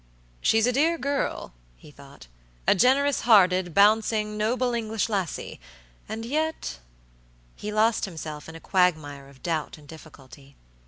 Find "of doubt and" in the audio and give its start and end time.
9.29-9.87